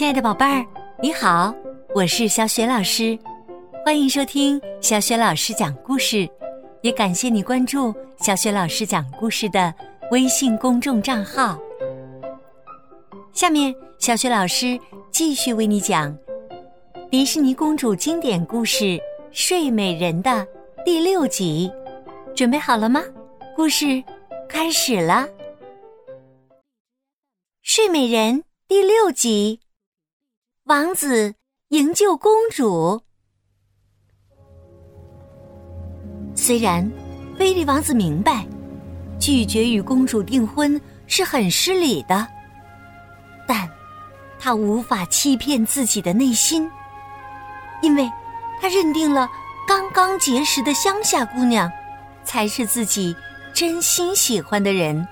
[0.00, 0.66] 亲爱的宝贝儿，
[1.02, 1.54] 你好，
[1.94, 3.18] 我是小雪老师，
[3.84, 6.26] 欢迎收听小雪老师讲故事，
[6.80, 9.74] 也感谢你关注小雪老师讲故事的
[10.10, 11.58] 微信公众账号。
[13.34, 16.16] 下面，小雪老师继续为你讲
[17.10, 18.84] 迪士尼公主经典故事
[19.30, 20.48] 《睡美人》的
[20.82, 21.70] 第六集，
[22.34, 23.02] 准备好了吗？
[23.54, 24.02] 故事
[24.48, 25.28] 开始了，
[27.60, 28.36] 《睡美人》
[28.66, 29.60] 第六集。
[30.64, 31.34] 王子
[31.68, 33.02] 营救公主。
[36.34, 36.88] 虽然
[37.38, 38.46] 菲利王子明白
[39.18, 42.26] 拒绝与公主订婚是很失礼的，
[43.48, 43.68] 但
[44.38, 46.70] 他无法欺骗自己的内心，
[47.82, 48.08] 因为
[48.60, 49.28] 他认定了
[49.66, 51.72] 刚刚结识的乡下姑娘
[52.22, 53.16] 才是自己
[53.54, 55.08] 真心喜欢的人。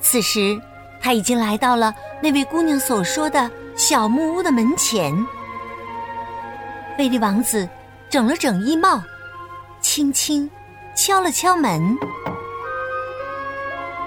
[0.00, 0.60] 此时。
[1.02, 1.92] 他已经来到了
[2.22, 5.12] 那位姑娘所说的小木屋的门前。
[6.96, 7.68] 菲利王子
[8.08, 9.02] 整了整衣帽，
[9.80, 10.48] 轻轻
[10.94, 11.98] 敲了敲门：“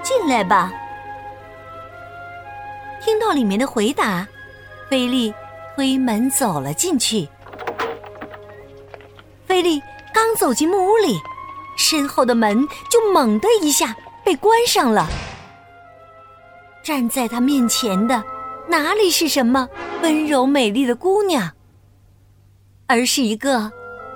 [0.02, 0.72] 进来吧。”
[3.04, 4.26] 听到里面的回答，
[4.88, 5.34] 菲利
[5.74, 7.28] 推门走了进去。
[9.46, 9.82] 菲利
[10.14, 11.20] 刚走进木屋里，
[11.76, 15.06] 身后的门就猛的一下被关上了。
[16.86, 18.22] 站在他面前的，
[18.68, 19.68] 哪里是什么
[20.04, 21.50] 温柔美丽的姑娘，
[22.86, 23.68] 而是一个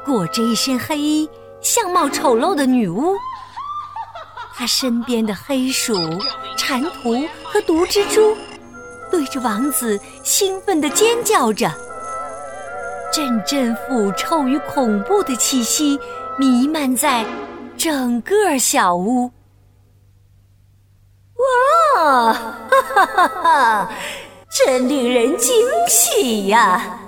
[0.05, 1.29] 裹着一身黑衣、
[1.61, 3.13] 相貌丑陋的女巫。
[4.55, 5.97] 她身边的黑鼠、
[6.57, 8.37] 蟾蜍和毒蜘蛛，
[9.11, 11.69] 对着王子兴奋的尖叫着。
[13.13, 15.98] 阵阵腐臭与恐怖的气息
[16.39, 17.27] 弥漫在
[17.77, 19.29] 整个小屋。
[21.41, 23.88] 哇，哈哈哈哈！
[24.50, 25.55] 真令人惊
[25.88, 26.98] 喜呀！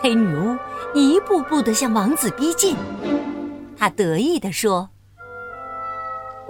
[0.00, 0.56] 黑女巫
[0.94, 2.74] 一步步的向王子逼近，
[3.78, 4.88] 她得意地说：“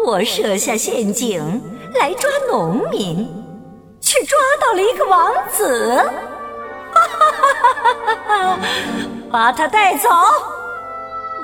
[0.06, 1.60] 我设下陷阱
[1.98, 3.28] 来抓农民，
[4.00, 5.96] 却抓到了一个王子！
[6.92, 7.52] 哈哈哈
[7.82, 8.58] 哈哈哈！
[9.30, 10.08] 把他带走，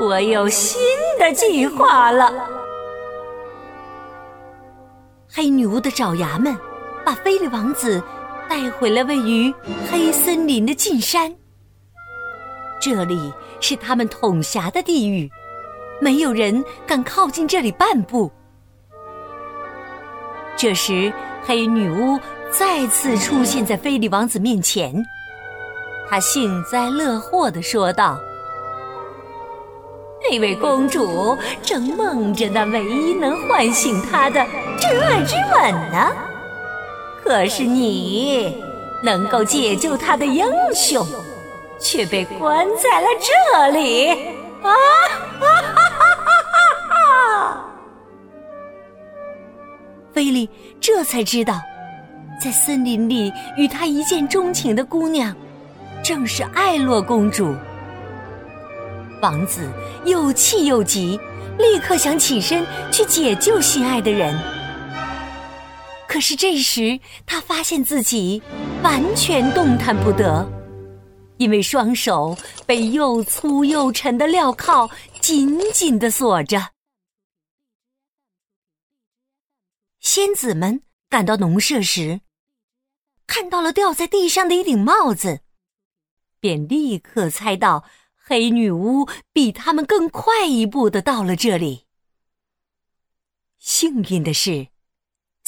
[0.00, 0.80] 我有新
[1.18, 2.32] 的计划了。”
[5.36, 6.56] 黑女巫的爪牙们
[7.04, 8.02] 把菲利王子
[8.48, 9.52] 带回了位于
[9.92, 11.30] 黑森林的禁山，
[12.80, 13.30] 这里
[13.60, 15.30] 是他们统辖的地域，
[16.00, 18.32] 没有人敢靠近这里半步。
[20.56, 21.12] 这时，
[21.44, 22.18] 黑女巫
[22.50, 25.04] 再次出现在菲利王子面前，
[26.08, 28.18] 她幸灾乐祸的说道。
[30.30, 34.42] 那位公主正梦着那唯一能唤醒她的
[34.78, 36.12] 真爱之吻呢，
[37.22, 38.62] 可是你
[39.02, 40.44] 能够解救他的英
[40.74, 41.06] 雄，
[41.78, 44.10] 却被关在了这里
[44.62, 44.70] 啊！
[45.40, 45.82] 哈哈
[46.24, 46.32] 哈
[46.88, 47.64] 哈！
[50.12, 50.48] 菲利
[50.80, 51.60] 这才知道，
[52.42, 55.34] 在森林里与他一见钟情的姑娘，
[56.02, 57.54] 正是艾洛公主。
[59.22, 59.68] 王子
[60.04, 61.18] 又气又急，
[61.58, 64.38] 立刻想起身去解救心爱的人。
[66.16, 68.42] 可是这时，他发现自己
[68.82, 70.50] 完全动弹不得，
[71.36, 72.34] 因为双手
[72.64, 74.90] 被又粗又沉的镣铐
[75.20, 76.70] 紧紧的锁着。
[80.00, 82.22] 仙子们赶到农舍时，
[83.26, 85.42] 看到了掉在地上的一顶帽子，
[86.40, 87.84] 便立刻猜到。
[88.14, 91.84] 黑女巫比他们更快一步的到了这里。
[93.58, 94.68] 幸运的是，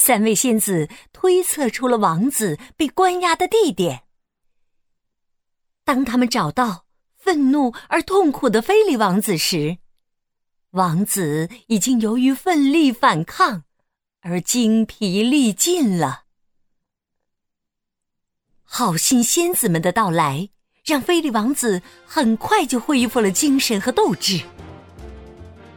[0.09, 4.05] 三位仙子推测出了王子被关押的地点。
[5.83, 9.77] 当他们找到愤怒而痛苦的菲利王子时，
[10.71, 13.65] 王子已经由于奋力反抗
[14.21, 16.23] 而精疲力尽了。
[18.63, 20.49] 好心仙子们的到来。
[20.83, 24.41] 让菲利王子很快就恢复了精神和斗志。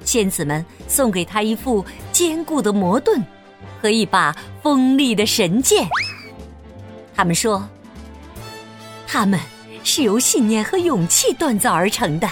[0.06, 3.22] 仙子们送给他一副坚固的魔盾
[3.80, 5.86] 和一把锋利的神剑。
[7.14, 7.68] 他们说，
[9.06, 9.38] 他们
[9.84, 12.28] 是由信念和勇气锻造而成的，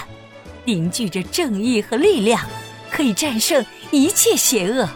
[0.65, 2.41] 凝聚着正义和力量，
[2.89, 4.89] 可以战胜一切邪恶。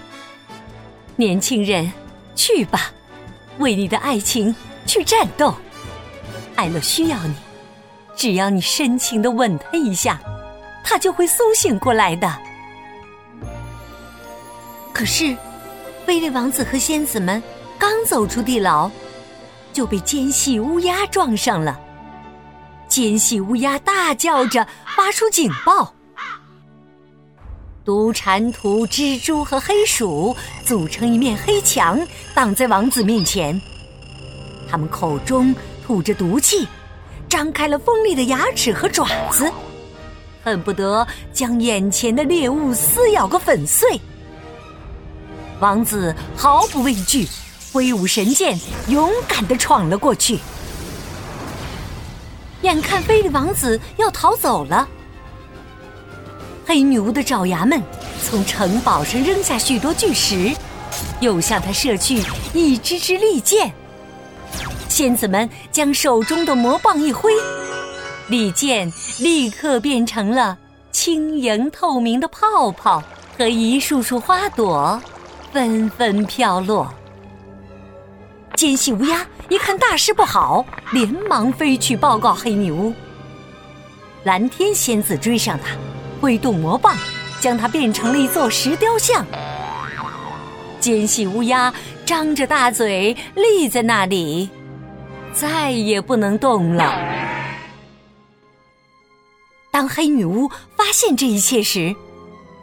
[1.15, 1.91] 年轻人，
[2.35, 2.91] 去吧，
[3.59, 4.53] 为你的爱情
[4.85, 5.55] 去战斗。
[6.55, 7.35] 艾洛需要你。
[8.17, 10.17] 只要你深情的吻他一下，
[10.85, 12.33] 他就会苏醒过来的。
[14.93, 15.35] 可是，
[16.05, 17.41] 菲利王子和仙子们
[17.79, 18.89] 刚走出地牢，
[19.73, 21.79] 就被奸细乌鸦撞上了。
[22.87, 24.65] 奸细乌鸦大叫着
[24.95, 25.91] 发出警报。
[27.83, 31.99] 毒蟾蜍、蜘蛛和黑鼠组成一面黑墙，
[32.35, 33.59] 挡在王子面前。
[34.69, 35.53] 他们口中
[35.85, 36.67] 吐着毒气，
[37.27, 39.51] 张开了锋利的牙齿和爪子，
[40.43, 43.99] 恨不得将眼前的猎物撕咬个粉碎。
[45.59, 47.27] 王子毫不畏惧，
[47.71, 48.59] 挥舞神剑，
[48.89, 50.39] 勇敢地闯了过去。
[52.61, 54.87] 眼看菲利王子要逃走了。
[56.65, 57.81] 黑女巫的爪牙们
[58.23, 60.51] 从城堡上扔下许多巨石，
[61.19, 62.23] 又向他射去
[62.53, 63.71] 一支支利箭。
[64.89, 67.31] 仙子们将手中的魔棒一挥，
[68.27, 70.57] 利箭立刻变成了
[70.91, 73.03] 轻盈透明的泡泡
[73.37, 74.99] 和一束束花朵，
[75.55, 76.93] 纷纷飘落。
[78.57, 82.93] 奸细乌鸦一看大事不好，连忙飞去报告黑女巫。
[84.25, 85.77] 蓝天仙子追上他。
[86.19, 86.93] 挥动魔棒，
[87.39, 89.25] 将它变成了一座石雕像。
[90.81, 91.73] 奸细乌鸦
[92.05, 94.49] 张着大嘴立在那里，
[95.31, 96.93] 再也不能动了。
[99.71, 101.95] 当黑女巫发现这一切时，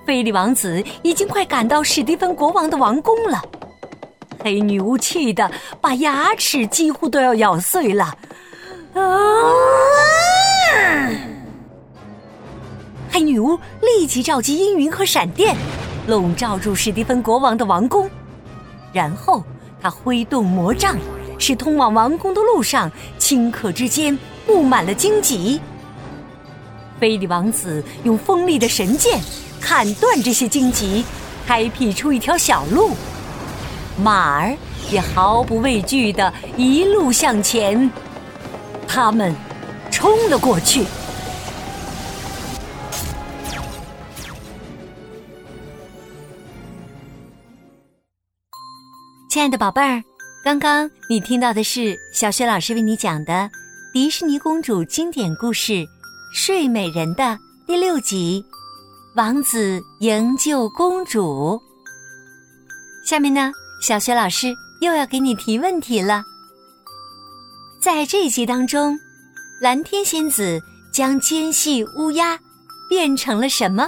[0.04, 3.40] 菲利王子已经快赶到史蒂芬国王的王宫了。
[4.42, 5.50] 黑女巫气得
[5.80, 8.04] 把牙齿几乎都要咬碎了。
[8.94, 9.00] 啊！
[13.10, 15.54] 黑女巫立即召集阴云和闪电，
[16.06, 18.10] 笼罩住史蒂芬国王的王宫。
[18.92, 19.44] 然后
[19.80, 20.96] 他挥动魔杖，
[21.38, 25.60] 使通往王宫的路上顷刻之间布满了荆棘。
[26.98, 29.20] 菲利王子用锋利的神剑
[29.62, 31.04] 砍断这些荆棘，
[31.46, 32.96] 开辟出一条小路。
[33.96, 34.56] 马儿
[34.90, 37.90] 也毫不畏惧的一路向前，
[38.88, 39.34] 他们
[39.90, 40.84] 冲了过去。
[49.30, 50.02] 亲爱的宝贝儿，
[50.44, 53.50] 刚刚你听到的是小雪老师为你讲的
[53.94, 55.72] 迪士尼公主经典故事
[56.34, 58.44] 《睡美人》的第六集
[59.14, 61.60] 《王子营救公主》。
[63.06, 66.24] 下面呢，小雪老师又要给你提问题了。
[67.78, 68.98] 在这一集当中，
[69.60, 70.58] 蓝天仙子
[70.90, 72.38] 将奸细乌鸦
[72.88, 73.86] 变成了什么？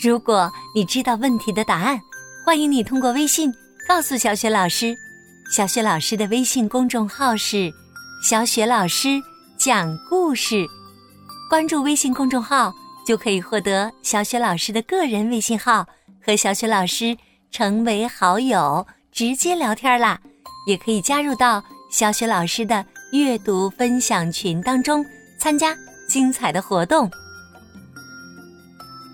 [0.00, 2.00] 如果你知道问题的答案，
[2.46, 3.52] 欢迎你通过微信。
[3.88, 4.94] 告诉小雪老师，
[5.50, 7.72] 小雪老师的微信公众号是
[8.22, 9.20] “小雪老师
[9.56, 10.64] 讲故事”，
[11.50, 12.72] 关注微信公众号
[13.08, 15.86] 就可以获得小雪老师的个人微信号，
[16.22, 17.16] 和小雪老师
[17.50, 20.20] 成为好友，直接聊天啦。
[20.66, 25.02] 也可以加入到小雪老师的阅读分享群当中，
[25.38, 25.74] 参加
[26.06, 27.10] 精彩的活动。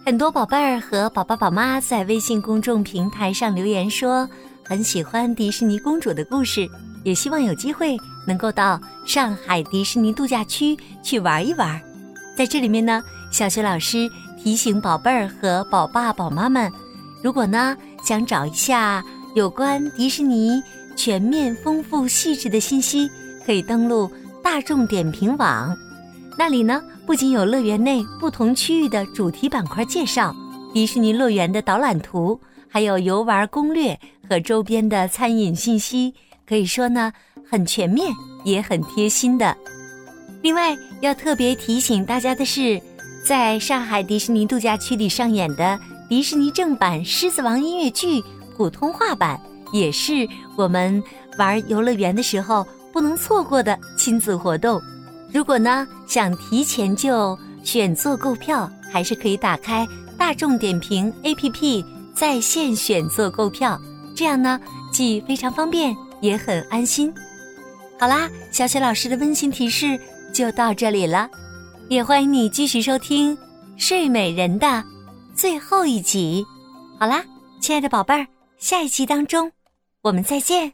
[0.05, 4.29] 很多宝贝儿和宝宝宝妈在微信公众平台上留言说。
[4.67, 6.69] 很喜欢迪士尼公主的故事，
[7.05, 7.97] 也希望有机会
[8.27, 11.81] 能够到上海迪士尼度假区去玩一玩。
[12.35, 13.01] 在这里面呢，
[13.35, 14.09] 小学老师
[14.41, 16.71] 提醒宝贝儿和宝爸宝妈们，
[17.21, 19.05] 如果呢想找一下
[19.35, 20.63] 有关迪士尼
[20.95, 23.11] 全面、丰富、细致的信息，
[23.45, 24.09] 可以登录
[24.41, 25.77] 大众点评网。
[26.39, 30.33] 那里呢不仅有乐园内不同区域的主题板块介绍，
[30.73, 33.99] 迪士尼乐园的导览图，还有游玩攻略。
[34.31, 36.15] 和周边的餐饮信息，
[36.49, 37.13] 可以说呢
[37.51, 38.13] 很全面，
[38.45, 39.57] 也很贴心的。
[40.41, 42.81] 另外要特别提醒大家的是，
[43.25, 48.23] 在上海迪士尼度假区里上演的迪士尼正版《狮子王》音乐剧
[48.55, 49.41] 普通话版，
[49.73, 51.03] 也是我们
[51.39, 54.79] 玩游乐园的时候不能错过的亲子活动。
[55.33, 59.89] 如果呢想提前就选座购票，还是可以打开
[60.19, 63.81] 大众点评 APP 在线选座购票。
[64.15, 64.61] 这样呢，
[64.93, 67.13] 既非常方便，也很安心。
[67.99, 69.99] 好啦，小雪老师的温馨提示
[70.31, 71.29] 就到这里了，
[71.89, 73.37] 也欢迎你继续收听
[73.77, 74.83] 《睡美人》的
[75.35, 76.45] 最后一集。
[76.99, 77.23] 好啦，
[77.61, 78.27] 亲爱的宝贝儿，
[78.59, 79.51] 下一期当中
[80.01, 80.73] 我们再见。